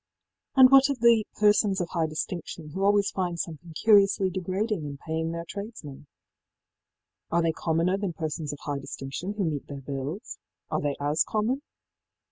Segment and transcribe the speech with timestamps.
[0.55, 4.97] And what of the ëpersons of high distinction who always find something curiously degrading in
[4.97, 6.07] paying their tradesmení?
[7.29, 10.39] Are they commoner than persons of high distinction who meet their bills?
[10.71, 11.61] Are they as common?